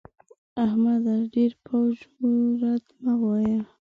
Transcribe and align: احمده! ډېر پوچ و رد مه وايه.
احمده! 0.65 1.15
ډېر 1.33 1.51
پوچ 1.65 1.97
و 2.23 2.29
رد 2.61 2.85
مه 3.03 3.13
وايه. 3.21 3.59